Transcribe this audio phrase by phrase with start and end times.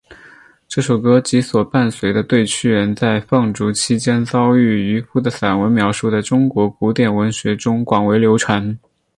[0.67, 8.79] 这首歌及所伴随的对屈原在放逐期间遭遇渔父的散文描述在中国古典文学中广为流传。